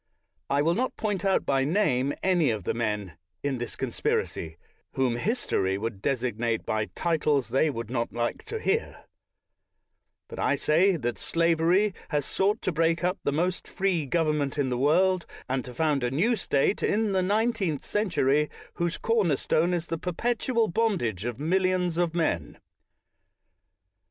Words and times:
I 0.49 0.63
will 0.63 0.73
not 0.73 0.97
point 0.97 1.23
out 1.23 1.45
by 1.45 1.63
name 1.63 2.11
any 2.23 2.49
of 2.49 2.63
the 2.63 2.73
men, 2.73 3.19
in 3.43 3.59
this 3.59 3.75
conspiracy, 3.75 4.57
whom 4.93 5.15
history 5.15 5.77
will 5.77 5.91
designate 5.91 6.65
by 6.65 6.85
titles 6.95 7.49
they 7.49 7.69
would 7.69 7.91
not 7.91 8.11
like 8.11 8.43
to 8.45 8.59
hear; 8.59 9.05
but 10.27 10.39
Lt 10.39 10.67
y 10.67 10.97
that 10.97 11.19
slavery 11.19 11.93
has 12.09 12.25
sought 12.25 12.63
to 12.63 12.71
break 12.71 13.03
up 13.03 13.19
the 13.23 13.31
most 13.31 13.67
free 13.67 14.07
government 14.07 14.57
in 14.57 14.69
the 14.69 14.77
world, 14.79 15.27
and 15.47 15.63
to 15.65 15.71
found 15.75 16.01
a 16.03 16.09
new 16.09 16.35
State, 16.35 16.81
in 16.81 17.11
the 17.11 17.21
nineteenth 17.21 17.85
century, 17.85 18.49
whose 18.73 18.97
corner 18.97 19.35
stone 19.35 19.71
is 19.71 19.85
the 19.85 19.99
per 19.99 20.13
petual 20.13 20.73
bondage 20.73 21.25
of 21.25 21.37
millions 21.39 21.99
of 21.99 22.15
men. 22.15 22.57